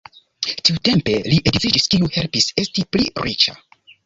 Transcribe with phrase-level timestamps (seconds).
[0.69, 3.57] Tiutempe li edziĝis, kiu helpis esti pli riĉa.